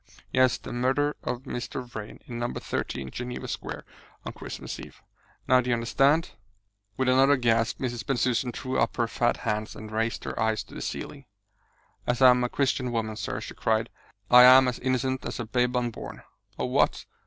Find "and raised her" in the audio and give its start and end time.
9.75-10.39